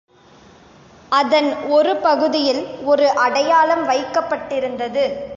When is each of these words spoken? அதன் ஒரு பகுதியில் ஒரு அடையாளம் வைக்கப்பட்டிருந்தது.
அதன் 1.11 1.49
ஒரு 1.67 1.95
பகுதியில் 1.97 2.61
ஒரு 2.83 3.07
அடையாளம் 3.17 3.83
வைக்கப்பட்டிருந்தது. 3.89 5.05